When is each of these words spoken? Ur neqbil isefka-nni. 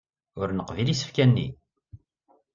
Ur 0.39 0.49
neqbil 0.51 0.87
isefka-nni. 0.93 1.47